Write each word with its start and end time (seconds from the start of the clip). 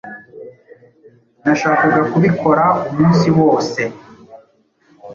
Nashakaga 1.43 1.99
kubikora 2.11 2.65
umunsi 2.89 3.27
wose. 3.39 3.81